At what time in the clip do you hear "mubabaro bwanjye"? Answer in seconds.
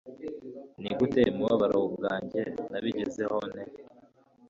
1.37-2.41